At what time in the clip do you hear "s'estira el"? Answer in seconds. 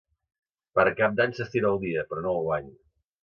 1.41-1.77